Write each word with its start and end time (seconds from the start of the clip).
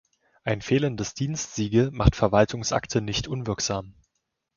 Ein 0.43 0.63
fehlendes 0.63 1.13
Dienstsiegel 1.13 1.91
macht 1.91 2.15
Verwaltungsakte 2.15 3.01
nicht 3.01 3.27
unwirksam. 3.27 3.93